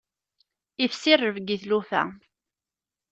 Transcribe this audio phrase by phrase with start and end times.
[0.85, 2.03] Ifsi rrebg i tlufa.